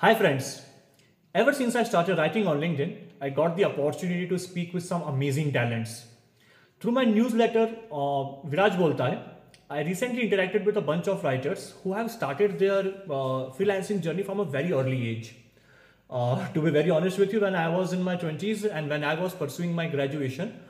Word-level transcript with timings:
Hi, 0.00 0.14
friends. 0.14 0.62
Ever 1.34 1.52
since 1.52 1.74
I 1.74 1.82
started 1.82 2.18
writing 2.18 2.46
on 2.46 2.60
LinkedIn, 2.60 2.98
I 3.20 3.30
got 3.30 3.56
the 3.56 3.64
opportunity 3.64 4.28
to 4.28 4.38
speak 4.38 4.72
with 4.72 4.84
some 4.84 5.02
amazing 5.02 5.52
talents. 5.52 6.04
Through 6.78 6.92
my 6.92 7.04
newsletter, 7.04 7.64
uh, 7.90 8.46
Viraj 8.52 8.76
Bolta 8.78 9.08
I 9.68 9.80
recently 9.82 10.30
interacted 10.30 10.64
with 10.64 10.76
a 10.76 10.80
bunch 10.80 11.08
of 11.08 11.24
writers 11.24 11.74
who 11.82 11.94
have 11.94 12.12
started 12.12 12.60
their 12.60 12.78
uh, 12.78 13.50
freelancing 13.56 14.00
journey 14.00 14.22
from 14.22 14.38
a 14.38 14.44
very 14.44 14.72
early 14.72 15.08
age. 15.08 15.34
Uh, 16.08 16.46
to 16.52 16.62
be 16.62 16.70
very 16.70 16.90
honest 16.90 17.18
with 17.18 17.32
you, 17.32 17.40
when 17.40 17.56
I 17.56 17.68
was 17.68 17.92
in 17.92 18.04
my 18.04 18.16
20s 18.16 18.72
and 18.72 18.88
when 18.88 19.02
I 19.02 19.14
was 19.20 19.34
pursuing 19.34 19.74
my 19.74 19.88
graduation, 19.88 20.60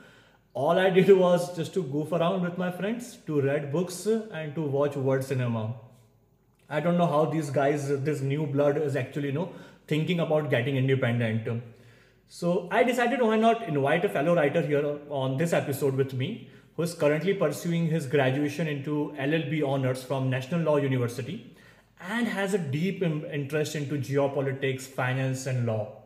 all 0.55 0.79
I 0.79 0.89
did 0.89 1.15
was 1.15 1.55
just 1.55 1.75
to 1.75 1.83
goof 1.83 2.13
around 2.13 2.41
with 2.41 2.57
my 2.57 2.71
friends, 2.71 3.19
to 3.27 3.39
read 3.41 3.71
books, 3.71 4.07
and 4.07 4.55
to 4.55 4.61
watch 4.63 4.95
world 4.95 5.23
cinema. 5.23 5.75
I 6.69 6.79
don't 6.79 6.97
know 6.97 7.07
how 7.07 7.25
these 7.25 7.49
guys, 7.49 7.87
this 8.03 8.21
new 8.21 8.45
blood 8.45 8.77
is 8.77 8.95
actually, 8.95 9.27
you 9.27 9.33
know, 9.33 9.51
thinking 9.87 10.19
about 10.19 10.49
getting 10.51 10.75
independent. 10.77 11.63
So 12.27 12.67
I 12.71 12.83
decided 12.83 13.21
why 13.21 13.37
not 13.37 13.67
invite 13.67 14.05
a 14.05 14.09
fellow 14.09 14.35
writer 14.35 14.61
here 14.61 14.99
on 15.09 15.37
this 15.37 15.51
episode 15.51 15.95
with 15.95 16.13
me, 16.13 16.47
who 16.75 16.83
is 16.83 16.93
currently 16.93 17.33
pursuing 17.33 17.87
his 17.87 18.05
graduation 18.05 18.67
into 18.67 19.15
LLB 19.17 19.67
honors 19.67 20.03
from 20.03 20.29
National 20.29 20.61
Law 20.61 20.77
University 20.77 21.55
and 22.07 22.27
has 22.27 22.53
a 22.53 22.59
deep 22.59 23.01
interest 23.01 23.75
into 23.75 23.95
geopolitics, 23.95 24.81
finance, 24.81 25.47
and 25.47 25.65
law. 25.65 25.99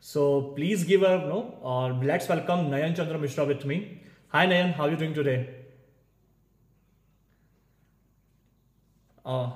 So 0.00 0.52
please 0.54 0.84
give 0.84 1.02
a 1.02 1.18
no. 1.18 1.58
Uh, 1.64 1.88
let's 2.04 2.28
welcome 2.28 2.70
Nayan 2.70 2.94
Chandra 2.94 3.18
Mishra 3.18 3.44
with 3.44 3.64
me. 3.64 4.00
Hi 4.28 4.46
Nayan, 4.46 4.74
how 4.74 4.84
are 4.84 4.90
you 4.90 4.96
doing 4.96 5.14
today? 5.14 5.48
Uh, 9.24 9.50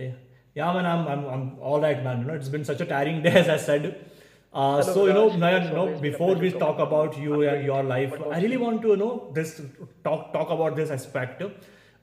yeah, 0.00 0.12
yeah, 0.54 0.72
man, 0.72 0.86
I'm, 0.86 1.06
I'm, 1.06 1.24
I'm 1.26 1.58
all 1.60 1.80
right, 1.80 2.02
man. 2.02 2.20
You 2.20 2.26
know, 2.26 2.34
it's 2.34 2.48
been 2.48 2.64
such 2.64 2.80
a 2.80 2.86
tiring 2.86 3.22
day, 3.22 3.30
as 3.42 3.48
I 3.48 3.56
said. 3.56 4.10
Uh, 4.52 4.82
Hello, 4.82 4.94
so 4.94 5.06
you 5.06 5.12
know. 5.12 5.30
Nayan, 5.30 5.64
you 5.64 5.70
know, 5.70 5.80
always 5.80 6.00
been 6.00 6.08
a 6.08 6.12
before 6.12 6.34
we 6.34 6.50
talk 6.50 6.78
about 6.78 7.16
you. 7.18 7.42
you 7.42 7.48
and 7.48 7.64
your 7.64 7.82
life, 7.82 8.14
I 8.30 8.40
really 8.40 8.56
want 8.56 8.82
to 8.82 8.88
you 8.88 8.96
know 8.96 9.30
this 9.34 9.60
talk 10.02 10.32
talk 10.32 10.50
about 10.50 10.76
this 10.76 10.90
aspect. 10.90 11.42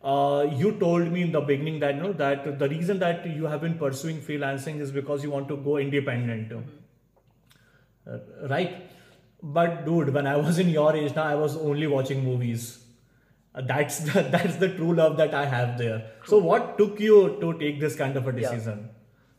Uh, 0.04 0.48
you 0.56 0.72
told 0.80 1.12
me 1.12 1.24
in 1.24 1.32
the 1.32 1.42
beginning 1.42 1.80
that 1.80 1.96
you 1.96 2.02
know 2.04 2.14
that 2.14 2.60
the 2.60 2.70
reason 2.70 3.00
that 3.00 3.26
you 3.26 3.46
have 3.46 3.62
been 3.62 3.78
pursuing 3.78 4.22
freelancing 4.22 4.80
is 4.80 4.92
because 4.92 5.24
you 5.24 5.32
want 5.32 5.50
to 5.50 5.58
go 5.58 5.78
independent, 5.78 6.54
uh, 8.10 8.20
right? 8.50 8.90
But 9.44 9.86
dude, 9.86 10.14
when 10.14 10.26
I 10.26 10.38
was 10.38 10.60
in 10.60 10.70
your 10.70 10.96
age 10.96 11.16
now, 11.16 11.24
I 11.24 11.36
was 11.36 11.58
only 11.58 11.88
watching 11.88 12.24
movies. 12.24 12.87
Uh, 13.58 13.62
That's 13.64 14.00
the, 14.00 14.22
that's 14.32 14.58
the 14.58 14.70
true 14.70 14.96
love 14.96 15.18
that 15.18 15.34
I 15.36 15.46
have 15.46 15.78
there. 15.78 16.12
So 16.26 16.40
what 16.40 16.78
took 16.78 17.00
you 17.00 17.38
to 17.42 17.58
take 17.60 17.80
this 17.82 17.96
kind 17.96 18.18
of 18.18 18.28
a 18.28 18.34
Yeah. 18.34 18.58
decision? 18.58 18.90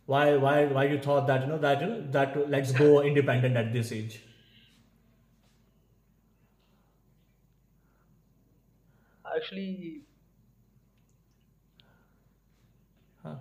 Why 0.07 0.37
why 0.37 0.67
why 0.67 0.85
you 0.87 0.99
thought 1.01 1.27
that 1.29 1.43
you 1.43 1.49
know 1.49 1.59
that 1.59 1.81
you 1.83 1.89
know 1.89 2.03
that 2.13 2.51
let's 2.51 2.73
go 2.73 3.03
independent 3.13 3.57
at 3.57 3.73
this 3.73 3.93
age? 3.93 4.21
Actually, 9.37 10.05
Huh. 13.23 13.37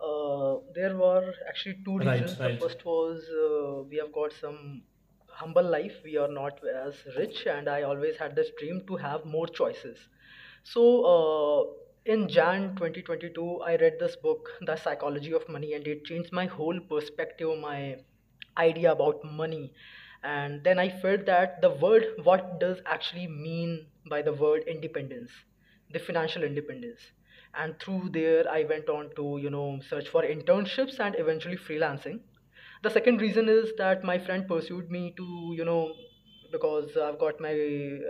uh, 0.00 0.58
there 0.74 0.96
were 0.96 1.34
actually 1.48 1.76
two 1.84 1.98
Right, 1.98 2.26
reasons. 2.26 2.40
The 2.40 2.50
first 2.50 2.84
was 2.84 3.22
uh, 3.44 3.82
we 3.90 3.96
have 3.98 4.12
got 4.12 4.32
some 4.32 4.82
humble 5.28 5.62
life. 5.76 5.96
We 6.04 6.16
are 6.16 6.28
not 6.28 6.60
as 6.84 7.02
rich, 7.16 7.46
and 7.46 7.68
I 7.68 7.82
always 7.82 8.16
had 8.16 8.34
this 8.36 8.50
dream 8.58 8.82
to 8.88 8.96
have 8.96 9.24
more 9.24 9.46
choices. 9.46 9.98
So, 10.72 10.82
uh, 11.04 11.64
in 12.04 12.28
Jan 12.28 12.74
2022, 12.76 13.60
I 13.62 13.76
read 13.76 13.98
this 13.98 14.14
book, 14.16 14.50
The 14.60 14.76
Psychology 14.76 15.32
of 15.32 15.48
Money, 15.48 15.72
and 15.74 15.86
it 15.86 16.04
changed 16.04 16.32
my 16.32 16.44
whole 16.46 16.78
perspective, 16.80 17.58
my 17.58 17.96
idea 18.56 18.92
about 18.92 19.24
money. 19.24 19.72
And 20.22 20.62
then 20.62 20.78
I 20.78 20.90
felt 20.90 21.24
that 21.26 21.62
the 21.62 21.70
word, 21.70 22.06
what 22.24 22.60
does 22.60 22.80
actually 22.86 23.26
mean 23.26 23.86
by 24.10 24.20
the 24.22 24.32
word 24.32 24.64
independence, 24.68 25.30
the 25.92 25.98
financial 25.98 26.42
independence. 26.44 27.00
And 27.54 27.78
through 27.80 28.10
there, 28.10 28.48
I 28.50 28.64
went 28.64 28.88
on 28.88 29.10
to, 29.16 29.38
you 29.40 29.50
know, 29.50 29.80
search 29.88 30.08
for 30.08 30.22
internships 30.22 30.98
and 31.00 31.14
eventually 31.18 31.56
freelancing. 31.56 32.20
The 32.82 32.90
second 32.90 33.20
reason 33.20 33.48
is 33.48 33.72
that 33.78 34.04
my 34.04 34.18
friend 34.18 34.46
pursued 34.46 34.90
me 34.90 35.14
to, 35.16 35.52
you 35.56 35.64
know, 35.64 35.94
because 36.50 36.96
I've 36.96 37.18
got 37.18 37.40
my, 37.40 37.52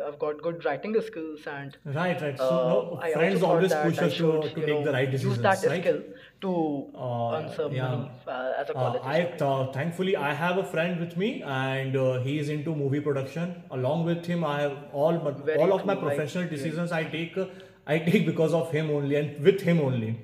I've 0.07 0.19
got 0.19 0.41
good 0.43 0.65
writing 0.65 0.95
skills 1.01 1.41
and 1.47 1.77
Right, 1.85 2.21
right. 2.21 2.39
So 2.39 2.45
uh, 2.45 2.69
no, 2.69 3.01
friends 3.13 3.43
always 3.43 3.75
push 3.75 3.99
us 3.99 4.17
to, 4.17 4.19
to 4.19 4.61
you 4.61 4.67
take 4.67 4.67
the 4.67 4.67
know, 4.85 4.93
right 4.93 5.13
use 5.13 5.39
that 5.39 5.61
decisions, 5.61 5.65
right? 5.73 5.83
skill 5.83 6.03
to 6.41 6.53
Uh, 6.97 7.51
some 7.57 7.73
yeah. 7.73 8.09
uh, 8.27 8.53
as 8.59 8.71
a 8.71 8.77
Uh, 8.77 8.81
college 8.81 9.03
I 9.05 9.23
uh, 9.49 9.73
thankfully 9.73 10.17
I 10.17 10.33
have 10.35 10.59
a 10.59 10.65
friend 10.65 11.01
with 11.01 11.17
me, 11.17 11.43
and 11.43 11.97
uh, 11.97 12.21
he 12.29 12.39
is 12.39 12.49
into 12.49 12.75
movie 12.75 13.01
production. 13.01 13.55
Along 13.71 14.05
with 14.05 14.25
him, 14.27 14.45
I 14.45 14.61
have 14.63 14.79
all 14.93 15.19
but 15.29 15.45
Very 15.51 15.59
all 15.59 15.73
of 15.79 15.87
my 15.93 15.97
professional 16.07 16.49
decisions 16.57 16.93
I 16.93 17.05
take 17.19 17.37
uh, 17.37 17.47
I 17.87 17.99
take 18.11 18.27
because 18.33 18.55
of 18.63 18.71
him 18.79 18.91
only 18.91 19.17
and 19.23 19.45
with 19.51 19.61
him 19.71 19.81
only. 19.81 20.17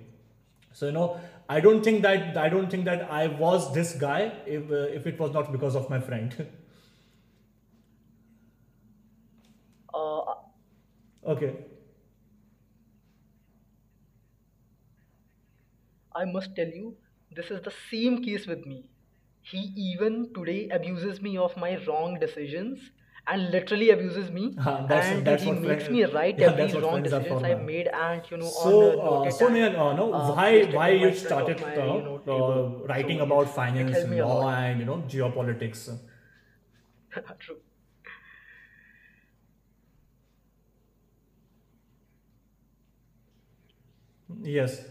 So 0.73 0.87
you 0.87 0.93
know, 0.93 1.07
I 1.49 1.61
don't 1.61 1.83
think 1.83 2.03
that 2.03 2.37
I 2.37 2.49
don't 2.49 2.71
think 2.71 2.85
that 2.93 3.09
I 3.11 3.27
was 3.45 3.73
this 3.79 3.95
guy 4.07 4.21
if 4.59 4.71
uh, 4.71 4.85
if 5.01 5.07
it 5.15 5.19
was 5.27 5.33
not 5.41 5.53
because 5.59 5.75
of 5.83 5.91
my 5.97 6.01
friend. 6.11 6.47
Uh, 9.95 10.35
okay. 11.27 11.55
I 16.15 16.25
must 16.25 16.55
tell 16.57 16.69
you, 16.69 16.97
this 17.31 17.51
is 17.51 17.61
the 17.63 17.71
same 17.91 18.23
case 18.23 18.47
with 18.47 18.65
me. 18.67 18.89
He 19.43 19.59
even 19.77 20.33
today 20.35 20.69
abuses 20.71 21.21
me 21.21 21.37
of 21.37 21.57
my 21.57 21.77
wrong 21.87 22.19
decisions 22.19 22.91
and 23.27 23.51
literally 23.51 23.91
abuses 23.91 24.31
me 24.31 24.59
Uh, 24.59 24.87
that's 24.89 25.11
and 25.17 25.27
that's 25.27 25.45
he 25.45 25.53
makes 25.53 25.89
friends 25.89 25.91
me 25.91 26.05
write 26.05 26.39
yeah 26.39 26.51
every 26.51 26.73
wrong 26.73 27.03
decisions 27.03 27.43
I've 27.45 27.63
made 27.63 27.89
and 27.89 28.23
you 28.31 28.37
know 28.39 28.53
So, 28.63 28.71
on 28.71 28.81
uh, 29.27 29.31
so 29.31 29.47
and 29.49 29.77
uh, 29.77 29.93
no, 29.95 30.13
uh, 30.13 30.33
why 30.35 30.65
why 30.65 30.89
you 30.91 31.13
started 31.15 31.61
my 31.61 31.75
uh, 31.77 31.87
you 31.87 32.03
know 32.03 32.17
uh, 32.37 32.87
writing 32.87 33.21
So 33.21 33.21
about 33.21 33.49
finance, 33.55 34.05
helped 34.05 34.11
me 34.11 34.19
a 34.19 34.27
law, 34.27 34.49
and 34.49 34.81
you 34.81 34.87
know 34.87 34.99
geopolitics? 35.09 35.99
True. 37.41 37.61
Yes. 44.45 44.85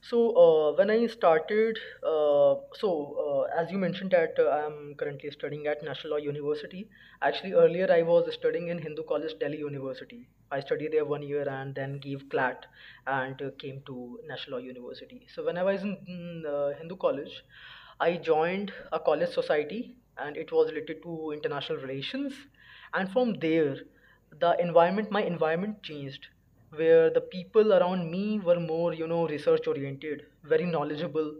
So 0.00 0.18
uh, 0.36 0.76
when 0.76 0.90
I 0.90 1.06
started, 1.06 1.78
uh, 2.06 2.56
so 2.74 2.88
uh, 3.24 3.60
as 3.60 3.70
you 3.70 3.78
mentioned 3.78 4.10
that 4.10 4.34
uh, 4.38 4.48
I 4.48 4.66
am 4.66 4.94
currently 4.98 5.30
studying 5.30 5.66
at 5.68 5.82
National 5.84 6.14
Law 6.14 6.18
University. 6.18 6.88
Actually, 7.22 7.52
earlier 7.52 7.90
I 7.90 8.02
was 8.02 8.32
studying 8.34 8.68
in 8.68 8.78
Hindu 8.78 9.04
College, 9.04 9.38
Delhi 9.38 9.58
University. 9.58 10.28
I 10.50 10.60
studied 10.60 10.92
there 10.92 11.04
one 11.04 11.22
year 11.22 11.48
and 11.48 11.74
then 11.74 11.98
gave 11.98 12.28
CLAT 12.28 12.66
and 13.06 13.40
uh, 13.40 13.50
came 13.58 13.82
to 13.86 14.18
National 14.26 14.58
Law 14.58 14.64
University. 14.66 15.26
So 15.34 15.44
when 15.44 15.56
I 15.56 15.62
was 15.62 15.82
in 15.82 16.44
uh, 16.46 16.70
Hindu 16.78 16.96
College, 16.96 17.44
I 18.00 18.16
joined 18.16 18.72
a 18.92 18.98
college 18.98 19.30
society 19.30 19.94
and 20.18 20.36
it 20.36 20.50
was 20.52 20.70
related 20.72 21.02
to 21.04 21.30
international 21.32 21.78
relations. 21.78 22.34
And 22.92 23.10
from 23.10 23.34
there, 23.34 23.76
the 24.40 24.56
environment, 24.60 25.10
my 25.10 25.22
environment 25.22 25.82
changed 25.82 26.26
where 26.80 27.10
the 27.10 27.20
people 27.20 27.72
around 27.74 28.10
me 28.10 28.38
were 28.48 28.58
more 28.60 28.92
you 28.94 29.06
know 29.06 29.26
research 29.28 29.66
oriented 29.72 30.22
very 30.52 30.66
knowledgeable 30.66 31.32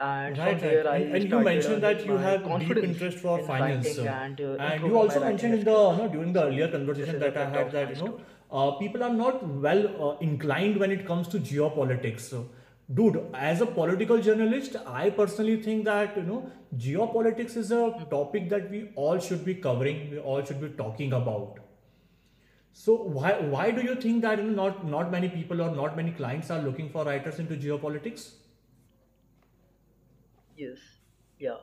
and 0.00 0.36
from 0.36 0.44
Right, 0.46 0.52
right. 0.54 0.60
there 0.62 0.86
And, 0.92 1.14
i 1.14 1.16
and 1.18 1.30
you 1.30 1.40
mentioned 1.48 1.82
that 1.82 2.04
you 2.06 2.16
have 2.16 2.46
deep 2.62 2.78
interest 2.88 3.18
for 3.18 3.38
in 3.40 3.46
finance. 3.46 3.98
and 3.98 4.40
uh, 4.40 4.54
And 4.68 4.86
you 4.86 4.96
also 5.02 5.20
mentioned 5.20 5.54
in 5.54 5.64
the, 5.64 5.76
you 5.90 5.96
know, 5.98 6.08
during 6.14 6.32
the 6.32 6.42
earlier 6.44 6.68
conversation 6.72 7.20
that 7.20 7.36
I 7.36 7.44
had 7.56 7.70
that, 7.76 7.96
you 7.96 8.02
know, 8.02 8.20
uh, 8.50 8.70
people 8.80 9.04
are 9.04 9.12
not 9.20 9.46
well 9.68 9.84
uh, 10.08 10.16
inclined 10.30 10.78
when 10.84 10.90
it 10.90 11.06
comes 11.06 11.28
to 11.28 11.38
geopolitics. 11.52 12.20
So, 12.32 12.42
dude, 12.92 13.20
as 13.34 13.60
a 13.60 13.66
political 13.66 14.18
journalist, 14.30 14.76
I 14.86 15.10
personally 15.10 15.62
think 15.62 15.84
that, 15.84 16.16
you 16.16 16.24
know, 16.24 16.50
geopolitics 16.76 17.56
is 17.56 17.70
a 17.70 17.84
topic 18.10 18.48
that 18.50 18.70
we 18.70 18.88
all 18.96 19.18
should 19.20 19.44
be 19.44 19.54
covering, 19.54 20.10
we 20.10 20.18
all 20.18 20.44
should 20.44 20.60
be 20.60 20.70
talking 20.70 21.12
about. 21.12 21.61
So 22.74 22.94
why 22.96 23.32
why 23.52 23.70
do 23.70 23.82
you 23.82 23.94
think 23.94 24.20
that 24.22 24.38
you 24.38 24.50
know, 24.50 24.68
not 24.68 24.84
not 24.86 25.10
many 25.10 25.28
people 25.30 25.62
or 25.62 25.70
not 25.74 25.96
many 25.96 26.12
clients 26.12 26.50
are 26.50 26.60
looking 26.60 26.90
for 26.90 27.04
writers 27.04 27.38
into 27.38 27.56
geopolitics? 27.56 28.32
yes 30.56 30.78
yeah 31.38 31.58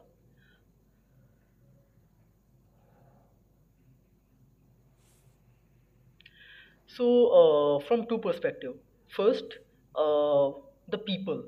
So, 6.87 7.05
uh, 7.41 7.79
from 7.87 8.05
two 8.07 8.17
perspective. 8.17 8.75
First, 9.07 9.57
uh, 9.95 10.51
the 10.89 10.97
people. 10.97 11.43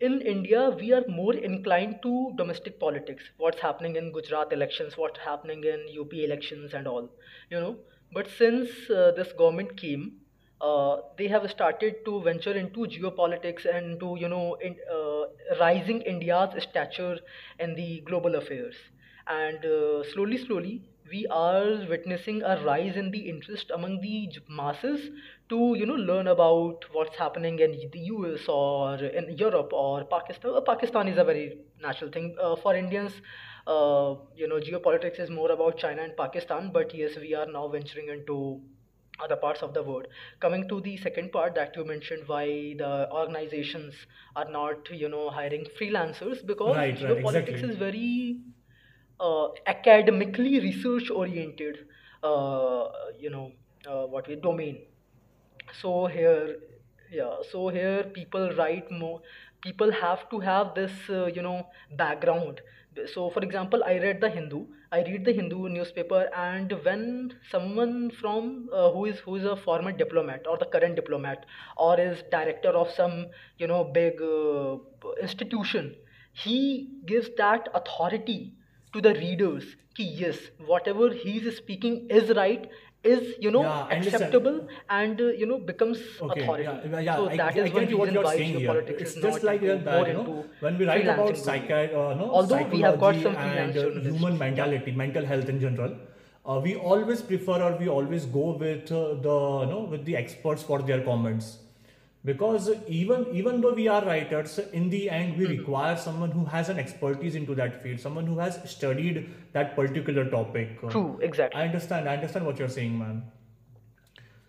In 0.00 0.20
India, 0.20 0.70
we 0.70 0.92
are 0.92 1.04
more 1.08 1.34
inclined 1.34 2.02
to 2.02 2.32
domestic 2.36 2.78
politics. 2.80 3.24
What's 3.38 3.60
happening 3.60 3.96
in 3.96 4.12
Gujarat 4.12 4.52
elections, 4.52 4.96
what's 4.98 5.20
happening 5.20 5.64
in 5.64 5.86
UP 5.88 6.24
elections, 6.24 6.74
and 6.74 6.86
all. 6.86 7.08
You 7.50 7.60
know. 7.60 7.78
But 8.12 8.28
since 8.38 8.68
uh, 8.90 9.12
this 9.16 9.32
government 9.32 9.76
came, 9.76 10.12
uh, 10.60 10.98
they 11.18 11.26
have 11.28 11.50
started 11.50 12.04
to 12.04 12.22
venture 12.22 12.52
into 12.52 12.86
geopolitics 12.86 13.64
and 13.64 13.98
to 14.00 14.16
you 14.18 14.28
know 14.28 14.54
in, 14.60 14.76
uh, 14.92 15.24
rising 15.60 16.02
India's 16.02 16.62
stature 16.62 17.18
in 17.58 17.74
the 17.74 18.00
global 18.06 18.36
affairs. 18.36 18.76
And 19.26 19.64
uh, 19.64 20.04
slowly, 20.12 20.38
slowly, 20.38 20.82
we 21.10 21.26
are 21.28 21.84
witnessing 21.88 22.42
a 22.42 22.62
rise 22.64 22.96
in 22.96 23.10
the 23.10 23.18
interest 23.28 23.70
among 23.74 24.00
the 24.00 24.30
masses 24.48 25.10
to 25.48 25.74
you 25.76 25.86
know 25.86 25.94
learn 25.94 26.28
about 26.28 26.84
what's 26.92 27.16
happening 27.16 27.58
in 27.58 27.72
the 27.92 27.98
US 28.16 28.48
or 28.48 28.96
in 28.96 29.36
Europe 29.36 29.72
or 29.72 30.04
Pakistan. 30.04 30.54
Uh, 30.54 30.60
Pakistan 30.60 31.08
is 31.08 31.18
a 31.18 31.24
very 31.24 31.58
natural 31.80 32.10
thing 32.10 32.36
uh, 32.40 32.56
for 32.56 32.76
Indians. 32.76 33.12
Uh, 33.66 34.16
you 34.36 34.48
know, 34.48 34.56
geopolitics 34.60 35.20
is 35.20 35.30
more 35.30 35.50
about 35.52 35.78
China 35.78 36.02
and 36.02 36.16
Pakistan, 36.16 36.70
but 36.72 36.94
yes, 36.94 37.16
we 37.16 37.34
are 37.34 37.46
now 37.46 37.68
venturing 37.68 38.08
into 38.08 38.60
other 39.22 39.36
parts 39.36 39.62
of 39.62 39.72
the 39.74 39.82
world. 39.82 40.06
Coming 40.40 40.68
to 40.68 40.80
the 40.80 40.96
second 40.96 41.32
part 41.32 41.54
that 41.54 41.76
you 41.76 41.84
mentioned, 41.84 42.24
why 42.26 42.46
the 42.78 43.08
organizations 43.12 43.94
are 44.36 44.50
not, 44.50 44.90
you 44.90 45.08
know, 45.08 45.30
hiring 45.30 45.66
freelancers 45.80 46.44
because 46.46 46.76
Right, 46.76 46.94
right, 47.02 47.24
geopolitics 47.24 47.62
exactly. 47.62 47.70
is 47.70 47.76
very 47.76 48.38
uh, 49.20 49.48
academically 49.66 50.60
research 50.60 51.10
oriented, 51.10 51.86
uh, 52.22 52.88
you 53.18 53.30
know, 53.30 53.52
uh, 53.88 54.06
what 54.06 54.28
we 54.28 54.36
domain 54.36 54.78
so 55.80 56.06
here 56.06 56.56
yeah 57.10 57.36
so 57.50 57.68
here 57.68 58.04
people 58.14 58.50
write 58.58 58.90
more 58.90 59.20
people 59.62 59.90
have 59.92 60.28
to 60.30 60.40
have 60.40 60.74
this 60.74 60.92
uh, 61.10 61.26
you 61.26 61.42
know 61.42 61.66
background 61.96 62.60
so 63.14 63.30
for 63.30 63.40
example 63.42 63.82
i 63.84 63.98
read 63.98 64.20
the 64.20 64.28
hindu. 64.28 64.64
I 64.92 65.02
read 65.04 65.24
the 65.24 65.32
hindu 65.32 65.68
newspaper 65.70 66.28
and 66.36 66.72
when 66.84 67.32
someone 67.50 68.10
from 68.10 68.68
uh, 68.72 68.90
who 68.90 69.06
is 69.06 69.18
who 69.20 69.36
is 69.36 69.44
a 69.44 69.56
former 69.56 69.92
diplomat 69.92 70.46
or 70.46 70.58
the 70.58 70.66
current 70.66 70.96
diplomat 70.96 71.46
or 71.78 71.98
is 71.98 72.22
director 72.30 72.68
of 72.70 72.90
some 72.90 73.26
you 73.56 73.66
know 73.66 73.84
big 73.84 74.20
uh, 74.20 74.76
institution 75.20 75.94
he 76.32 76.88
gives 77.06 77.30
that 77.38 77.68
authority 77.74 78.52
to 78.92 79.00
the 79.00 79.14
readers. 79.14 79.76
कि 79.96 80.04
yes 80.18 80.38
whatever 80.66 81.12
he 81.12 81.32
is 81.38 81.56
speaking 81.56 81.96
is 82.10 82.30
right 82.36 82.68
is 83.04 83.34
you 83.40 83.50
know 83.50 83.62
Yeah, 83.62 83.88
acceptable 83.96 84.58
and 84.88 85.20
uh, 85.20 85.24
you 85.42 85.46
know 85.46 85.58
becomes 85.58 85.98
Okay, 86.20 86.40
authority. 86.42 86.64
yeah, 86.64 87.00
yeah, 87.00 87.16
so 87.16 87.28
I, 87.28 87.36
that 87.36 87.56
I 87.56 87.64
is 87.64 87.72
one 87.72 87.86
get 87.86 87.98
what 87.98 88.06
reason 88.06 88.22
why 88.22 88.36
geopolitics 88.38 89.02
is 89.02 89.14
just 89.14 89.42
like 89.42 89.62
uh, 89.62 89.76
that, 89.76 89.84
more 89.96 90.06
you 90.08 90.14
know, 90.14 90.44
when 90.60 90.78
we 90.78 90.86
write 90.86 91.06
about 91.06 91.34
freelancing 91.34 91.44
domain. 91.46 91.62
psychi- 91.62 91.94
uh, 91.94 92.14
no, 92.20 92.30
although 92.30 92.62
we 92.74 92.80
have 92.80 92.98
got 93.00 93.16
some 93.16 93.36
and 93.36 93.76
uh, 93.76 93.90
human 94.08 94.38
mentality, 94.38 94.92
mental 94.92 95.24
health 95.24 95.48
in 95.48 95.60
general, 95.60 95.96
uh, 96.46 96.60
we 96.62 96.76
always 96.76 97.22
prefer 97.22 97.60
or 97.62 97.76
we 97.76 97.88
always 97.88 98.26
go 98.26 98.46
with 98.64 98.92
uh, 98.92 99.14
the, 99.26 99.36
you 99.64 99.70
know, 99.74 99.86
with 99.90 100.04
the 100.04 100.16
experts 100.16 100.62
for 100.62 100.80
their 100.82 101.00
comments. 101.02 101.58
Because 102.24 102.70
even 102.86 103.26
even 103.32 103.60
though 103.60 103.72
we 103.74 103.88
are 103.88 104.04
writers, 104.04 104.58
in 104.80 104.88
the 104.90 105.10
end 105.10 105.36
we 105.36 105.46
Mhm. 105.46 105.58
require 105.58 105.96
someone 105.96 106.30
who 106.30 106.44
has 106.44 106.68
an 106.68 106.78
expertise 106.78 107.34
into 107.34 107.54
that 107.56 107.82
field, 107.82 108.00
someone 108.00 108.26
who 108.26 108.38
has 108.38 108.58
studied 108.70 109.28
that 109.52 109.74
particular 109.76 110.24
topic. 110.36 110.78
True 110.88 111.18
I 111.22 111.24
exactly 111.26 111.62
understand. 111.64 112.08
I 112.08 112.14
understand 112.14 112.46
what 112.46 112.58
you're 112.58 112.68
saying, 112.78 112.98
man. 112.98 113.24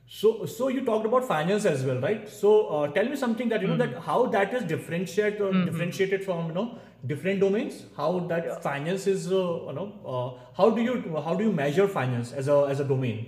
So, 0.05 0.45
so 0.45 0.67
you 0.67 0.85
talked 0.85 1.05
about 1.05 1.25
finance 1.25 1.65
as 1.65 1.83
well, 1.83 1.99
right? 1.99 2.27
So, 2.29 2.67
uh, 2.67 2.87
tell 2.89 3.05
me 3.05 3.15
something 3.15 3.49
that 3.49 3.61
you 3.61 3.67
know 3.67 3.77
that 3.77 3.93
hmm 3.93 3.99
how 4.07 4.25
that 4.35 4.53
is 4.53 4.63
differentiated 4.71 5.41
uh, 5.41 5.51
hmm 5.51 5.65
differentiated 5.69 6.23
from 6.25 6.47
you 6.47 6.53
know 6.57 6.65
different 7.13 7.39
domains. 7.39 7.83
How 7.97 8.09
that 8.33 8.45
yeah 8.45 8.59
finance 8.67 9.07
is, 9.07 9.31
uh, 9.31 9.37
you 9.37 9.73
know, 9.79 9.87
uh, 10.15 10.27
how 10.61 10.69
do 10.69 10.81
you 10.89 10.97
how 11.29 11.35
do 11.35 11.45
you 11.45 11.51
measure 11.61 11.87
finance 11.87 12.33
as 12.33 12.47
a 12.47 12.59
as 12.75 12.79
a 12.81 12.83
domain? 12.93 13.23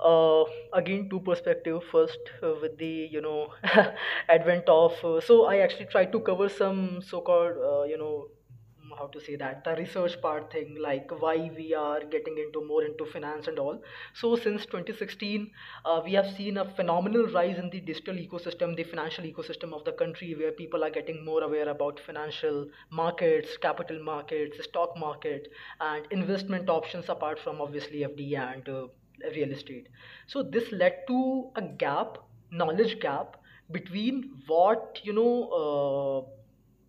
Uh, 0.00 0.44
again 0.72 1.08
two 1.10 1.20
perspective. 1.20 1.82
First 1.90 2.18
uh, 2.42 2.54
with 2.60 2.78
the 2.78 3.08
you 3.10 3.20
know 3.20 3.52
advent 4.28 4.68
of 4.68 4.92
uh, 5.04 5.20
so 5.20 5.44
i 5.46 5.58
actually 5.58 5.86
tried 5.86 6.12
to 6.12 6.20
cover 6.20 6.48
some 6.48 7.00
so-called 7.02 7.56
uh, 7.70 7.82
you 7.84 7.98
know 7.98 8.28
how 8.98 9.06
to 9.08 9.20
say 9.20 9.36
that 9.36 9.64
the 9.64 9.74
research 9.76 10.20
part 10.20 10.52
thing 10.52 10.76
like 10.80 11.10
why 11.20 11.50
we 11.56 11.74
are 11.74 12.00
getting 12.04 12.38
into 12.38 12.64
more 12.66 12.82
into 12.84 13.04
finance 13.06 13.46
and 13.46 13.58
all. 13.58 13.80
So 14.14 14.36
since 14.36 14.66
2016 14.66 15.50
uh, 15.84 16.00
we 16.04 16.12
have 16.14 16.30
seen 16.36 16.56
a 16.58 16.64
phenomenal 16.64 17.26
rise 17.26 17.58
in 17.58 17.70
the 17.70 17.80
digital 17.80 18.14
ecosystem 18.14 18.76
the 18.76 18.84
financial 18.84 19.24
ecosystem 19.24 19.72
of 19.72 19.84
the 19.84 19.92
country 19.92 20.34
where 20.34 20.52
people 20.52 20.84
are 20.84 20.90
getting 20.90 21.24
more 21.24 21.42
aware 21.42 21.68
about 21.68 22.00
financial 22.00 22.66
markets 22.90 23.56
capital 23.58 24.02
markets 24.02 24.62
stock 24.64 24.96
market 24.98 25.48
and 25.80 26.06
investment 26.10 26.68
options 26.68 27.08
apart 27.08 27.38
from 27.38 27.60
obviously 27.60 28.00
fd 28.00 28.38
and 28.38 28.68
uh, 28.68 28.86
real 29.34 29.50
estate. 29.50 29.88
So 30.26 30.42
this 30.42 30.70
led 30.72 31.06
to 31.08 31.50
a 31.56 31.62
gap 31.62 32.18
knowledge 32.50 33.00
gap 33.00 33.36
between 33.72 34.30
what 34.46 35.00
you 35.02 35.12
know 35.12 35.32
uh, 35.60 36.45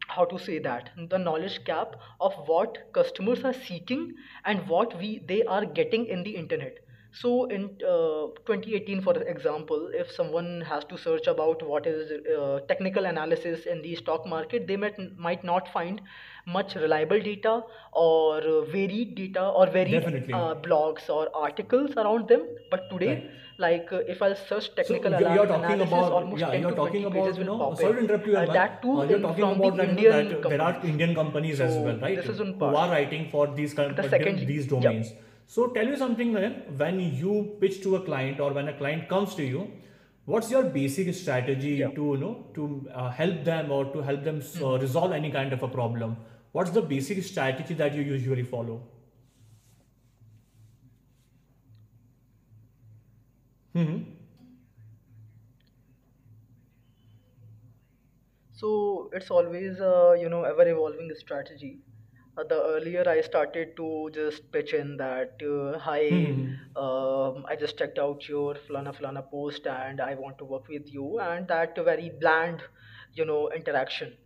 how 0.07 0.25
to 0.25 0.39
say 0.39 0.59
that 0.59 0.89
the 1.09 1.17
knowledge 1.17 1.63
gap 1.65 1.95
of 2.19 2.33
what 2.47 2.77
customers 2.93 3.43
are 3.43 3.53
seeking 3.53 4.13
and 4.45 4.67
what 4.67 4.97
we 4.99 5.19
they 5.27 5.43
are 5.43 5.65
getting 5.65 6.05
in 6.07 6.23
the 6.23 6.35
internet. 6.35 6.79
So 7.11 7.45
in 7.45 7.63
uh, 7.83 8.27
2018 8.45 9.01
for 9.01 9.15
example 9.23 9.89
if 9.93 10.11
someone 10.11 10.61
has 10.61 10.83
to 10.85 10.97
search 10.97 11.27
about 11.27 11.63
what 11.67 11.87
is 11.87 12.11
uh, 12.37 12.59
technical 12.67 13.05
analysis 13.05 13.65
in 13.65 13.81
the 13.81 13.95
stock 13.95 14.27
market 14.27 14.67
they 14.67 14.77
might 14.77 14.99
might 15.17 15.43
not 15.43 15.71
find 15.71 16.01
much 16.45 16.75
reliable 16.75 17.19
data 17.19 17.63
or 17.93 18.37
uh, 18.41 18.61
varied 18.65 19.15
data 19.15 19.47
or 19.49 19.67
varied 19.67 20.05
uh, 20.31 20.55
blogs 20.67 21.09
or 21.09 21.29
articles 21.33 21.91
around 21.97 22.27
them. 22.27 22.47
But 22.69 22.89
today 22.89 23.13
right. 23.15 23.31
Like 23.57 23.91
uh, 23.91 24.13
if 24.13 24.21
i'll 24.21 24.35
search 24.35 24.67
So 24.69 24.73
technical 24.79 25.11
you're, 25.11 25.21
ala- 25.21 25.35
you're 25.35 25.47
talking 25.47 25.81
about 25.81 26.11
almost 26.11 26.41
yeah 26.41 26.51
10 26.51 26.61
you're 26.61 26.71
to 26.71 26.75
talking 26.75 27.01
20 27.01 27.05
about 27.05 27.25
pages 27.25 27.37
you 27.37 27.43
know 27.45 27.75
sorry 27.79 27.93
to 27.93 27.99
interrupt 27.99 28.27
you 28.27 28.37
uh, 28.37 28.53
that 28.53 28.81
too 28.81 28.99
uh, 28.99 29.05
you're 29.05 29.19
talking 29.19 29.43
about 29.43 29.77
that 29.77 29.89
indian 29.89 30.29
that 30.29 30.49
there 30.49 30.61
are 30.61 30.73
companies. 30.73 30.91
Indian 30.91 31.15
companies 31.15 31.59
as 31.59 31.77
well 31.77 31.97
right? 31.97 32.17
this 32.17 32.29
is 32.35 32.39
one 32.39 32.53
who 32.59 32.75
are 32.83 32.89
writing 32.89 33.29
for 33.31 33.47
these 33.61 33.73
kind 33.73 33.95
the 33.95 34.05
uh, 34.05 34.09
secondly 34.09 34.45
these 34.45 34.67
domains. 34.67 35.11
So 35.47 35.67
tell 35.67 35.85
me 35.85 35.95
something 35.95 36.33
then. 36.33 36.63
When 36.75 36.99
you 36.99 37.55
pitch 37.61 37.81
to 37.83 37.95
a 37.95 38.01
client 38.01 38.39
or 38.41 38.51
when 38.51 38.67
a 38.67 38.73
client 38.73 39.07
comes 39.07 39.33
to 39.35 39.43
you, 39.43 39.71
what's 40.25 40.51
your 40.51 40.63
basic 40.63 41.13
strategy 41.15 41.75
yeah. 41.81 41.87
to 41.99 42.03
you 42.03 42.17
know 42.17 42.33
to 42.53 42.85
uh, 42.93 43.09
help 43.09 43.45
them 43.45 43.71
or 43.71 43.85
to 43.93 44.01
help 44.01 44.25
them 44.25 44.41
uh, 44.61 44.77
resolve 44.77 45.13
any 45.13 45.31
kind 45.31 45.53
of 45.53 45.63
a 45.63 45.69
problem? 45.69 46.17
What's 46.51 46.71
the 46.71 46.81
basic 46.81 47.23
strategy 47.23 47.73
that 47.75 47.93
you 47.93 48.01
usually 48.01 48.43
follow? 48.43 48.81
Hmm 53.77 54.03
So 58.53 59.09
it's 59.13 59.31
always 59.31 59.79
a 59.79 60.17
you 60.19 60.27
know 60.29 60.43
ever 60.43 60.67
evolving 60.67 61.09
strategy. 61.15 61.79
Uh, 62.37 62.43
the 62.43 62.61
earlier 62.61 63.07
I 63.07 63.21
started 63.21 63.75
to 63.77 64.09
just 64.13 64.51
pitch 64.51 64.73
in 64.73 64.97
that 64.97 65.41
uh, 65.41 65.79
hi, 65.79 66.01
hmm 66.09 66.55
um, 66.75 67.45
I 67.47 67.55
just 67.57 67.77
checked 67.77 67.99
out 67.99 68.27
your 68.27 68.55
Flana 68.55 68.93
Flana 68.99 69.23
post 69.31 69.65
and 69.67 70.01
I 70.01 70.15
want 70.15 70.37
to 70.39 70.45
work 70.45 70.67
with 70.67 70.93
you 70.93 71.19
and 71.19 71.47
that 71.47 71.75
very 71.77 72.09
bland 72.19 72.63
you 73.13 73.25
know 73.25 73.49
interaction. 73.51 74.17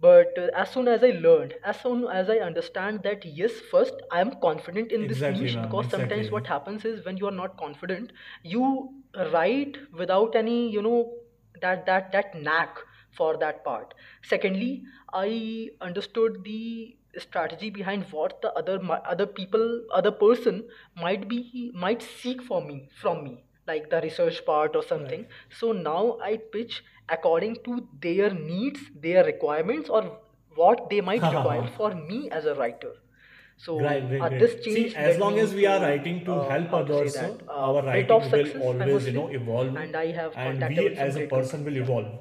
But 0.00 0.36
uh, 0.38 0.48
as 0.54 0.70
soon 0.70 0.88
as 0.88 1.02
I 1.02 1.10
learned, 1.10 1.54
as 1.64 1.80
soon 1.80 2.06
as 2.06 2.28
I 2.28 2.36
understand 2.38 3.02
that 3.04 3.24
yes, 3.24 3.52
first 3.70 3.94
I 4.12 4.20
am 4.20 4.32
confident 4.40 4.92
in 4.92 5.02
this 5.02 5.18
Exactly, 5.18 5.44
niche 5.44 5.54
ma'am. 5.54 5.64
because 5.68 5.90
sometimes 5.90 6.30
what 6.30 6.46
happens 6.46 6.84
is 6.84 7.04
when 7.04 7.16
you 7.16 7.26
are 7.26 7.38
not 7.42 7.56
confident, 7.56 8.12
you 8.42 8.90
write 9.32 9.78
without 9.92 10.36
any 10.36 10.70
you 10.70 10.82
know 10.82 11.14
that 11.62 11.86
that 11.86 12.12
that 12.12 12.34
knack 12.34 12.76
for 13.16 13.36
that 13.38 13.64
part 13.64 13.94
secondly 14.22 14.82
i 15.14 15.70
understood 15.80 16.42
the 16.44 16.94
strategy 17.18 17.70
behind 17.70 18.04
what 18.10 18.42
the 18.42 18.52
other 18.52 18.78
other 19.06 19.26
people 19.26 19.64
other 19.92 20.10
person 20.10 20.62
might 21.00 21.26
be 21.28 21.70
might 21.74 22.02
seek 22.02 22.42
for 22.42 22.60
me 22.62 22.88
from 23.00 23.24
me 23.24 23.45
like 23.66 23.88
the 23.90 24.00
research 24.02 24.44
part 24.46 24.76
or 24.76 24.80
Right. 24.80 24.88
something 24.92 25.26
so 25.60 25.72
now 25.72 26.02
i 26.30 26.36
pitch 26.56 26.82
according 27.16 27.56
to 27.66 27.74
their 28.06 28.30
needs 28.34 28.80
their 29.06 29.24
requirements 29.24 29.90
or 29.90 30.02
what 30.62 30.88
they 30.90 31.00
might 31.00 31.22
require 31.36 31.66
for 31.80 31.90
me 31.94 32.20
as 32.30 32.46
a 32.46 32.54
writer 32.54 32.92
so 33.56 33.78
Great, 33.78 34.08
great, 34.08 34.22
uh, 34.22 34.28
this 34.38 34.52
great. 34.54 34.64
See, 34.64 34.74
change 34.74 34.94
as 34.94 35.18
long 35.18 35.38
as 35.38 35.54
we 35.54 35.66
are 35.66 35.80
writing 35.80 36.24
to 36.26 36.32
uh, 36.32 36.48
help 36.50 36.68
how 36.70 36.82
to 36.82 36.92
say 36.94 37.06
others, 37.08 37.16
uh, 37.16 37.28
that 37.28 37.48
uh, 37.48 37.72
our 37.72 37.82
writing 37.82 38.30
will 38.30 38.62
always, 38.68 39.06
you 39.06 39.12
know, 39.12 39.28
evolve, 39.28 39.76
and 39.84 39.96
i 39.96 40.06
have 40.20 40.34
and 40.36 40.60
contacted 40.60 40.92
we 40.92 40.98
as 41.08 41.16
a 41.16 41.22
person 41.34 41.64
will 41.64 41.76
yeah 41.76 41.82
evolve. 41.82 42.12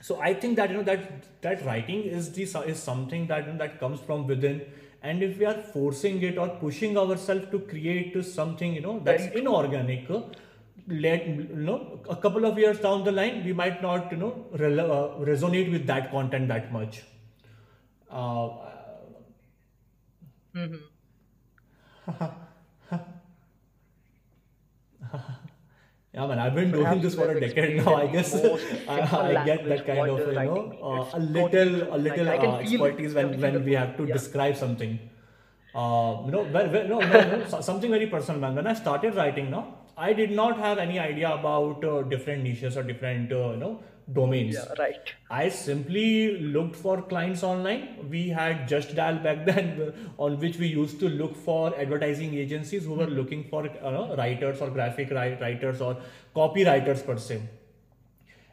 So 0.00 0.20
I 0.20 0.34
think 0.34 0.56
that 0.56 0.70
you 0.70 0.76
know 0.76 0.82
that 0.82 1.42
that 1.42 1.64
writing 1.64 2.02
is 2.04 2.30
the 2.32 2.42
is 2.72 2.82
something 2.82 3.26
that 3.28 3.46
you 3.46 3.52
know, 3.52 3.58
that 3.58 3.78
comes 3.80 4.00
from 4.00 4.26
within, 4.26 4.60
and 5.02 5.22
if 5.22 5.38
we 5.38 5.46
are 5.46 5.60
forcing 5.76 6.20
it 6.22 6.36
or 6.36 6.48
pushing 6.64 6.98
ourselves 6.98 7.46
to 7.52 7.60
create 7.60 8.18
something 8.24 8.74
you 8.74 8.82
know 8.82 8.98
that's 9.00 9.24
very 9.26 9.40
inorganic, 9.40 10.08
let 10.86 11.26
you 11.26 11.44
know 11.68 12.00
a 12.08 12.16
couple 12.16 12.44
of 12.44 12.58
years 12.58 12.78
down 12.80 13.04
the 13.04 13.12
line 13.12 13.44
we 13.44 13.52
might 13.52 13.82
not 13.82 14.10
you 14.12 14.18
know 14.18 14.46
rel- 14.52 14.80
uh, 14.92 15.08
resonate 15.30 15.70
with 15.72 15.86
that 15.86 16.10
content 16.10 16.48
that 16.48 16.72
much. 16.72 17.02
Uh, 18.10 18.48
hmm 20.54 20.76
Yeah, 26.14 26.26
man, 26.28 26.38
I've 26.38 26.54
been 26.54 26.70
doing 26.70 27.00
this 27.00 27.16
for 27.16 27.28
a 27.28 27.40
decade 27.40 27.76
now. 27.84 27.94
I 27.96 28.06
guess 28.06 28.34
I, 28.88 29.00
I 29.00 29.44
get 29.44 29.66
that 29.68 29.84
kind 29.84 30.08
of 30.08 30.32
you 30.32 30.42
know 30.44 30.78
uh, 30.80 31.10
a 31.12 31.18
little 31.18 31.92
a 31.92 31.98
little 31.98 32.28
I 32.28 32.36
uh, 32.36 32.58
expertise 32.58 33.14
when 33.14 33.40
when 33.40 33.64
we 33.64 33.72
have 33.74 33.96
to 33.96 34.04
yeah. 34.06 34.12
describe 34.12 34.56
something. 34.56 34.98
Uh, 35.74 36.22
you 36.26 36.30
know, 36.30 36.42
well, 36.52 36.70
well, 36.70 36.88
no, 36.88 37.00
no, 37.00 37.36
no, 37.38 37.60
something 37.60 37.90
very 37.90 38.06
personal, 38.06 38.40
man. 38.40 38.54
When 38.54 38.68
I 38.68 38.74
started 38.74 39.16
writing, 39.16 39.50
now 39.50 39.64
I 39.96 40.12
did 40.12 40.30
not 40.30 40.58
have 40.58 40.78
any 40.78 40.98
idea 40.98 41.32
about 41.32 41.84
uh, 41.84 42.02
different 42.02 42.42
niches 42.42 42.76
or 42.76 42.82
different 42.82 43.32
uh, 43.32 43.50
you 43.50 43.56
know 43.56 43.82
domains. 44.12 44.54
Yeah, 44.54 44.72
right. 44.78 45.12
I 45.30 45.48
simply 45.48 46.38
looked 46.38 46.76
for 46.76 47.00
clients 47.02 47.42
online. 47.42 48.08
We 48.10 48.28
had 48.28 48.68
Just 48.68 48.94
Dial 48.94 49.16
back 49.16 49.44
then, 49.50 49.94
on 50.18 50.38
which 50.38 50.58
we 50.58 50.66
used 50.66 51.00
to 51.00 51.08
look 51.08 51.36
for 51.36 51.78
advertising 51.78 52.34
agencies 52.34 52.84
who 52.84 52.94
were 52.94 53.06
looking 53.06 53.44
for 53.44 53.66
uh, 53.66 54.14
writers 54.16 54.60
or 54.60 54.70
graphic 54.70 55.10
writers 55.10 55.80
or 55.80 55.96
copywriters 56.34 57.04
per 57.06 57.16
se. 57.16 57.40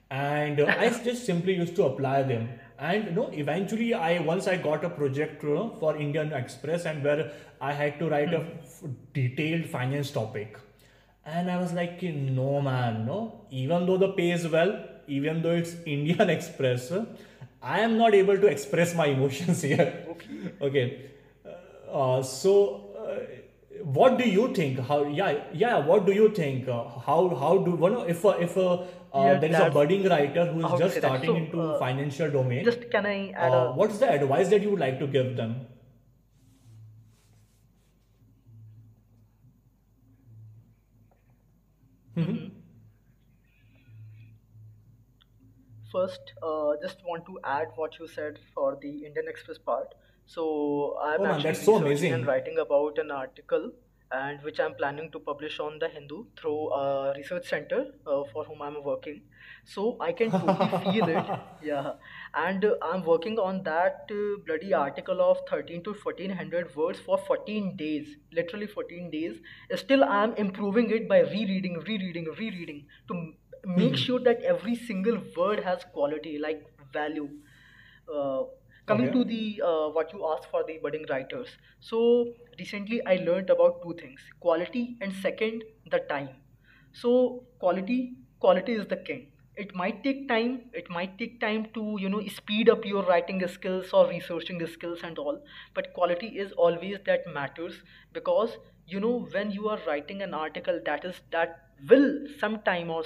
And 0.10 0.60
uh, 0.60 0.76
I 0.78 0.90
just 1.04 1.26
simply 1.26 1.56
used 1.56 1.76
to 1.78 1.86
apply 1.86 2.24
them. 2.24 2.50
And 2.78 3.06
you 3.06 3.12
know, 3.12 3.30
eventually, 3.32 3.94
I 3.94 4.20
once 4.20 4.48
I 4.48 4.58
got 4.58 4.84
a 4.84 4.90
project 4.90 5.44
you 5.44 5.56
know, 5.56 5.76
for 5.80 5.96
Indian 5.98 6.34
Express, 6.34 6.86
and 6.86 7.04
where 7.04 7.32
I 7.60 7.74
had 7.74 8.00
to 8.00 8.10
write 8.10 8.34
a 8.34 8.42
f- 8.64 8.84
detailed 9.14 9.66
finance 9.66 10.12
topic. 10.12 10.58
And 11.26 11.52
I 11.52 11.58
was 11.58 11.72
like, 11.74 12.02
no, 12.02 12.62
man, 12.62 13.06
no. 13.06 13.42
Even 13.52 13.86
though 13.86 13.98
the 13.98 14.10
pay 14.10 14.32
is 14.32 14.48
well, 14.48 14.84
even 15.08 15.42
though 15.42 15.52
it's 15.52 15.76
Indian 15.86 16.30
Express, 16.30 16.92
I 17.62 17.80
am 17.82 17.98
not 17.98 18.16
able 18.16 18.38
to 18.38 18.48
express 18.48 18.96
my 18.96 19.06
emotions 19.08 19.62
here. 19.70 20.06
Okay. 20.10 20.28
Okay. 20.62 21.12
Uh, 21.92 22.24
so, 22.24 22.90
uh, 22.98 23.84
what 23.84 24.18
do 24.18 24.28
you 24.28 24.54
think? 24.54 24.80
How? 24.80 25.04
Yeah, 25.04 25.44
yeah. 25.54 25.78
What 25.86 26.06
do 26.06 26.14
you 26.14 26.30
think? 26.30 26.68
Uh, 26.68 26.84
how? 27.06 27.30
How 27.36 27.58
do? 27.58 27.72
You 27.72 27.90
know, 27.90 28.04
if 28.04 28.24
a, 28.24 28.30
if 28.42 28.56
a, 28.58 28.68
uh, 28.70 28.86
Yeah, 29.16 29.40
there 29.40 29.50
is 29.52 29.60
a 29.60 29.70
budding 29.70 30.08
writer 30.08 30.46
who 30.46 30.66
is 30.66 30.80
just 30.80 30.98
starting 30.98 31.30
So, 31.30 31.36
into 31.36 31.62
uh, 31.62 31.80
financial 31.80 32.32
domain, 32.32 32.64
Just 32.64 32.90
can 32.90 33.06
I 33.06 33.30
add 33.32 33.52
uh, 33.52 33.56
a 33.56 33.72
what 33.74 33.92
is 33.92 34.00
the 34.00 34.10
advice 34.10 34.50
that 34.50 34.62
you 34.62 34.72
would 34.72 34.80
like 34.80 35.00
to 35.00 35.08
give 35.08 35.36
them? 35.36 35.68
First, 45.92 46.34
uh, 46.42 46.74
just 46.82 47.04
want 47.06 47.26
to 47.26 47.40
add 47.44 47.68
what 47.76 48.00
you 48.00 48.08
said 48.08 48.40
for 48.54 48.78
the 48.82 48.90
Indian 49.06 49.28
Express 49.28 49.58
part. 49.58 49.94
So 50.26 50.98
I'm 51.02 51.20
Oh 51.20 51.24
man, 51.24 51.32
actually 51.34 51.44
that's 51.44 51.66
so 51.66 51.80
researching 51.80 52.14
and 52.14 52.26
writing 52.28 52.58
about 52.60 52.98
an 52.98 53.12
article, 53.12 53.72
and 54.12 54.42
which 54.44 54.60
I'm 54.60 54.76
planning 54.76 55.12
to 55.12 55.20
publish 55.20 55.60
on 55.60 55.80
the 55.80 55.90
Hindu 55.90 56.26
through 56.40 56.70
a 56.74 57.14
research 57.16 57.48
center 57.50 57.86
uh, 58.08 58.24
for 58.32 58.44
whom 58.46 58.62
I'm 58.62 58.84
working. 58.84 59.22
So 59.66 59.98
I 60.00 60.12
can 60.14 60.32
totally 60.32 60.70
feel 60.86 61.10
it, 61.10 61.26
yeah. 61.64 61.94
And 62.34 62.64
uh, 62.66 62.76
I'm 62.82 63.04
working 63.04 63.38
on 63.40 63.64
that 63.64 64.10
uh, 64.12 64.40
bloody 64.46 64.74
article 64.74 65.22
of 65.22 65.40
13 65.50 65.84
to 65.84 65.94
1400 65.94 66.76
words 66.76 67.00
for 67.00 67.18
14 67.18 67.76
days, 67.78 68.16
literally 68.32 68.68
14 68.68 69.12
days. 69.12 69.40
Still, 69.76 70.04
I'm 70.04 70.34
improving 70.36 70.90
it 70.92 71.08
by 71.10 71.20
rereading, 71.20 71.80
rereading, 71.88 72.28
rereading 72.40 72.86
to 73.10 73.34
make 73.66 73.96
sure 73.98 74.20
that 74.20 74.42
every 74.44 74.76
single 74.76 75.22
word 75.38 75.60
has 75.64 75.84
quality, 75.94 76.38
like 76.38 76.66
value. 76.94 77.30
Uh, 78.14 78.44
coming 78.88 79.08
Okay. 79.08 79.14
to 79.14 79.24
the 79.24 79.62
uh, 79.66 79.90
what 79.98 80.12
you 80.14 80.26
asked 80.34 80.48
for 80.52 80.64
the 80.68 80.78
budding 80.84 81.06
writers. 81.10 81.50
So 81.80 82.00
recently, 82.60 83.02
I 83.06 83.16
learned 83.28 83.50
about 83.56 83.82
two 83.84 83.94
things: 84.02 84.20
quality 84.40 84.98
and 85.02 85.14
second, 85.28 85.64
the 85.96 86.00
time. 86.10 86.30
So 86.94 87.14
quality, 87.60 88.16
quality 88.40 88.74
is 88.74 88.88
the 88.88 88.98
king. 88.98 89.28
It 89.56 89.74
might 89.76 90.04
take 90.04 90.28
time. 90.28 90.58
It 90.74 90.90
might 90.90 91.18
take 91.18 91.40
time 91.46 91.66
to 91.78 91.86
you 92.06 92.10
know 92.16 92.22
speed 92.36 92.70
up 92.76 92.86
your 92.92 93.04
writing 93.12 93.42
skills 93.56 93.94
or 93.94 94.06
researching 94.10 94.66
skills 94.76 95.04
and 95.12 95.18
all. 95.26 95.42
But 95.74 95.94
quality 95.94 96.32
is 96.46 96.52
always 96.68 97.00
that 97.06 97.28
matters 97.40 97.82
because 98.14 98.58
you 98.86 99.00
know 99.00 99.16
when 99.38 99.52
you 99.52 99.70
are 99.70 99.80
writing 99.88 100.22
an 100.22 100.34
article 100.34 100.80
that 100.92 101.06
is 101.14 101.22
that 101.32 101.60
will 101.94 102.10
sometime 102.40 102.90
or 103.00 103.04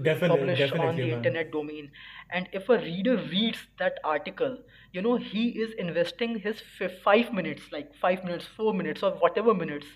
Definitely, 0.00 0.54
publish 0.54 0.72
on 0.78 0.98
definitely, 0.98 1.00
the 1.00 1.10
man. 1.10 1.12
internet 1.12 1.50
domain 1.52 1.90
and 2.30 2.48
if 2.52 2.68
a 2.68 2.78
reader 2.78 3.16
reads 3.16 3.58
that 3.78 3.98
article 4.04 4.58
you 4.92 5.02
know 5.02 5.16
he 5.16 5.48
is 5.64 5.72
investing 5.74 6.38
his 6.38 6.62
f- 6.80 6.92
5 7.04 7.32
minutes 7.32 7.70
like 7.72 7.94
5 7.94 8.24
minutes 8.24 8.46
4 8.46 8.72
minutes 8.74 9.02
or 9.02 9.12
whatever 9.12 9.54
minutes 9.54 9.86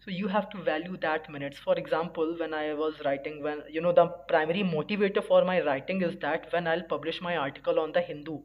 so 0.00 0.10
you 0.10 0.28
have 0.28 0.48
to 0.50 0.62
value 0.62 0.96
that 0.98 1.28
minutes 1.30 1.58
for 1.58 1.74
example 1.76 2.36
when 2.38 2.54
i 2.54 2.72
was 2.74 3.00
writing 3.04 3.42
when 3.42 3.62
you 3.68 3.80
know 3.80 3.92
the 3.92 4.06
primary 4.28 4.62
motivator 4.62 5.24
for 5.30 5.44
my 5.44 5.60
writing 5.62 6.02
is 6.02 6.16
that 6.20 6.52
when 6.52 6.66
i'll 6.68 6.86
publish 6.94 7.20
my 7.20 7.36
article 7.36 7.80
on 7.80 7.92
the 7.92 8.00
hindu 8.00 8.38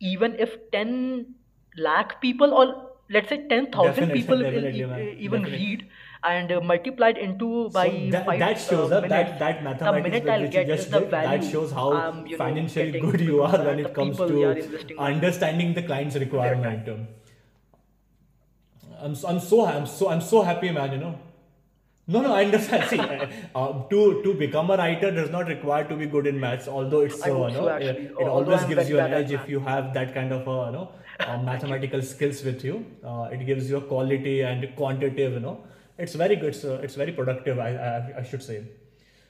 even 0.00 0.34
if 0.38 0.56
10 0.72 1.34
lakh 1.76 2.20
people 2.20 2.54
or 2.54 2.66
let's 3.10 3.28
say 3.28 3.46
10000 3.48 4.12
Definitely, 4.12 4.34
people 4.34 4.38
will 4.54 4.66
definitely, 4.68 4.82
e- 4.82 4.86
man. 4.86 5.04
e- 5.04 5.16
even 5.28 5.42
Definitely. 5.42 5.58
read 5.58 5.88
and 6.24 6.52
uh, 6.52 6.60
multiplied 6.60 7.18
into 7.18 7.70
by 7.70 7.88
So 7.88 8.10
that, 8.10 8.26
5 8.26 8.38
that 8.38 8.60
shows 8.60 8.92
uh, 8.92 8.96
up 8.96 9.08
that 9.08 9.10
minutes 9.10 9.38
that 9.40 9.58
the 9.58 9.64
mathematics 9.64 10.26
which 10.44 10.54
you 10.54 10.64
just 10.64 10.90
the 10.90 11.00
did 11.00 11.10
that 11.10 11.44
shows 11.44 11.72
how 11.72 11.92
i'm 11.92 12.26
you 12.26 12.38
know 12.38 12.44
financially 12.44 13.00
good 13.00 13.20
you 13.20 13.42
are 13.42 13.58
when 13.64 13.84
it 13.84 13.92
comes 13.98 14.16
people 14.16 14.38
we 14.38 14.44
are 14.44 14.54
to 14.54 14.98
understanding 14.98 15.74
the 15.74 15.82
client's 15.82 16.16
requirement. 16.16 16.88
I'm 19.04 19.14
so, 19.14 19.28
I'm 19.28 19.40
so 19.40 19.66
I'm 19.66 19.86
so 19.86 20.08
I'm 20.08 20.20
so 20.20 20.42
happy, 20.42 20.70
man. 20.70 20.92
You 20.92 20.98
know. 20.98 21.18
No, 22.06 22.20
no, 22.20 22.34
I 22.34 22.44
understand. 22.44 22.88
See, 22.92 22.98
uh, 23.00 23.82
to 23.90 24.22
to 24.22 24.34
become 24.34 24.70
a 24.70 24.76
writer 24.76 25.10
does 25.10 25.30
not 25.30 25.48
require 25.48 25.84
to 25.90 25.96
be 25.96 26.06
good 26.06 26.26
in 26.26 26.40
maths. 26.40 26.68
Although 26.68 27.00
it's 27.08 27.22
i 27.22 27.30
uh, 27.30 27.52
so 27.52 27.68
uh, 27.68 27.72
actually 27.74 28.06
it 28.06 28.12
although 28.16 28.30
always 28.30 28.62
i'm 28.62 28.68
gives 28.72 28.88
you 28.88 29.00
an 29.00 29.14
edge 29.20 29.32
if 29.38 29.48
you 29.54 29.60
have 29.68 29.92
that 29.98 30.14
kind 30.14 30.32
of 30.38 30.48
uh, 30.48 30.58
you 30.66 30.72
know 30.72 30.88
uh, 31.20 31.38
mathematical 31.50 32.02
skills 32.02 32.42
with 32.44 32.64
you. 32.64 32.84
Uh, 33.12 33.28
it 33.32 33.46
gives 33.50 33.70
you 33.70 33.78
a 33.78 33.86
quality 33.92 34.40
and 34.52 34.68
quantitative. 34.76 35.34
You 35.34 35.40
know, 35.40 35.56
it's 35.98 36.14
very 36.14 36.36
good. 36.36 36.54
So 36.54 36.76
it's 36.76 36.94
very 36.94 37.12
productive. 37.12 37.58
I 37.58 37.70
I, 37.70 38.20
I 38.20 38.22
should 38.22 38.42
say. 38.42 38.64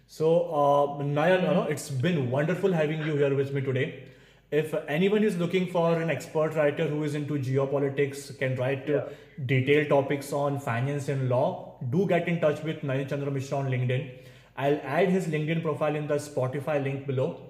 So, 0.07 0.31
uh, 0.51 1.03
Nayan, 1.03 1.43
you 1.43 1.55
know, 1.55 1.63
it's 1.63 1.91
been 1.91 2.31
wonderful 2.31 2.73
having 2.73 3.07
you 3.07 3.17
here 3.17 3.35
with 3.35 3.53
me 3.55 3.63
today. 3.63 4.05
If 4.51 4.75
anyone 4.87 5.25
is 5.25 5.39
looking 5.39 5.71
for 5.73 6.01
an 6.01 6.11
expert 6.11 6.55
writer 6.55 6.87
who 6.87 7.03
is 7.05 7.15
into 7.15 7.35
geopolitics, 7.35 8.39
can 8.39 8.57
write 8.57 8.89
uh, 8.91 8.93
yeah 8.93 9.03
detailed 9.47 9.89
topics 9.89 10.33
on 10.33 10.61
finance 10.61 11.09
and 11.09 11.29
law, 11.29 11.75
do 11.91 12.07
get 12.07 12.29
in 12.29 12.41
touch 12.41 12.63
with 12.63 12.83
Nayan 12.83 13.09
Chandra 13.09 13.31
Mishra 13.31 13.59
on 13.59 13.69
LinkedIn. 13.69 14.11
I'll 14.57 14.81
add 14.85 15.09
his 15.09 15.27
LinkedIn 15.27 15.63
profile 15.63 15.97
in 15.97 16.07
the 16.07 16.15
Spotify 16.15 16.83
link 16.83 17.07
below. 17.07 17.41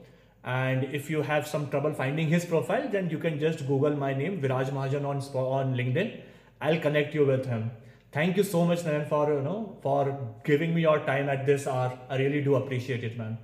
And 0.44 0.84
if 0.84 1.10
you 1.10 1.22
have 1.22 1.46
some 1.46 1.68
trouble 1.70 1.92
finding 1.92 2.28
his 2.28 2.44
profile, 2.44 2.88
then 2.88 3.10
you 3.10 3.18
can 3.18 3.38
just 3.38 3.66
Google 3.66 3.96
my 3.96 4.14
name, 4.14 4.40
Viraj 4.40 4.70
Mahajan 4.70 5.04
on 5.04 5.18
on 5.36 5.74
LinkedIn. 5.74 6.20
I'll 6.60 6.80
connect 6.80 7.14
you 7.14 7.26
with 7.26 7.46
him. 7.46 7.70
Thank 8.14 8.38
you 8.38 8.44
so 8.44 8.64
much, 8.64 8.82
Nayan, 8.84 9.06
for 9.08 9.24
you 9.32 9.40
know 9.46 9.78
for 9.82 10.02
giving 10.44 10.74
me 10.74 10.82
your 10.82 11.00
time 11.10 11.28
at 11.28 11.44
this 11.44 11.66
hour. 11.66 11.98
I 12.08 12.16
really 12.16 12.42
do 12.42 12.54
appreciate 12.54 13.04
it, 13.04 13.18
man. 13.18 13.36